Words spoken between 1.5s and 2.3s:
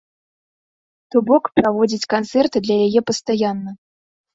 праводзіць